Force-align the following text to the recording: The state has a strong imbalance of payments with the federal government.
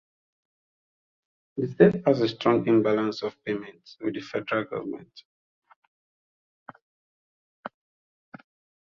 The 1.57 1.67
state 1.67 2.01
has 2.07 2.21
a 2.21 2.27
strong 2.27 2.65
imbalance 2.67 3.21
of 3.21 3.37
payments 3.45 3.97
with 4.01 4.15
the 4.15 4.21
federal 4.21 4.63
government. 4.63 5.21